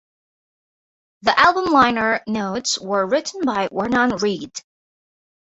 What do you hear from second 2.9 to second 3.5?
written